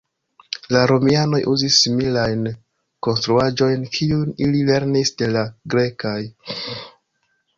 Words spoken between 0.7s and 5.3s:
La Romianoj uzis similajn konstruaĵojn, kiujn ili lernis